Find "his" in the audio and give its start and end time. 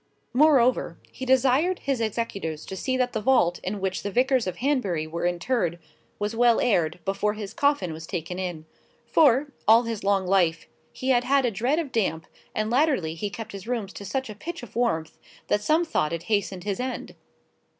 1.77-2.01, 7.35-7.53, 9.83-10.03, 13.51-13.67, 16.63-16.79